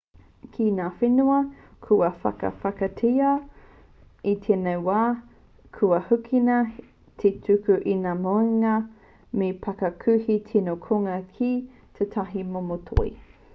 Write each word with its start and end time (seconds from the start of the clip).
ki 0.53 0.63
ngā 0.77 0.85
whenua 0.99 1.33
kua 1.87 2.07
whakawhanaketia 2.23 3.33
i 4.31 4.33
tēnei 4.45 4.79
wā 4.87 5.03
kua 5.79 5.99
hīkina 6.07 6.57
te 7.25 7.31
tuku 7.49 7.77
i 7.95 7.97
ngā 8.07 8.17
moenga 8.25 8.73
me 9.41 9.51
te 9.51 9.63
parakuihi 9.67 10.39
tino 10.49 10.77
kounga 10.87 11.19
ki 11.41 11.51
tētahi 12.01 12.47
momo 12.57 12.79
toi 12.91 13.11